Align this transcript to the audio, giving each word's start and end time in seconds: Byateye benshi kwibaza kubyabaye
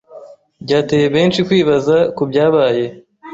Byateye 0.63 1.05
benshi 1.15 1.39
kwibaza 1.47 1.97
kubyabaye 2.15 2.85